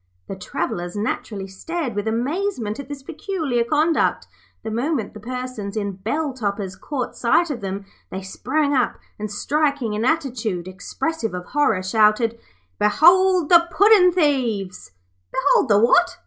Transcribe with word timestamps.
The 0.27 0.35
travellers 0.35 0.95
naturally 0.95 1.47
stared 1.47 1.93
with 1.93 2.07
amazement 2.07 2.79
at 2.79 2.87
this 2.89 3.03
peculiar 3.03 3.63
conduct. 3.63 4.25
The 4.63 4.71
moment 4.71 5.13
the 5.13 5.19
persons 5.19 5.77
in 5.77 5.91
bell 5.97 6.33
toppers 6.33 6.75
caught 6.75 7.15
sight 7.15 7.51
of 7.51 7.61
them 7.61 7.85
they 8.09 8.23
sprang 8.23 8.73
up, 8.73 8.97
and 9.19 9.29
striking 9.31 9.93
an 9.93 10.03
attitude 10.03 10.67
expressive 10.67 11.35
of 11.35 11.45
horror, 11.45 11.83
shouted: 11.83 12.39
'Behold 12.79 13.49
the 13.49 13.67
puddin' 13.69 14.11
thieves!' 14.11 14.89
'Behold 15.31 15.69
the 15.69 15.77
what?' 15.77 16.17